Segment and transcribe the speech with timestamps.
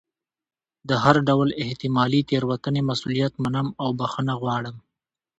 [0.89, 4.75] د هر ډول احتمالي تېروتنې مسؤلیت منم او بښنه غواړم.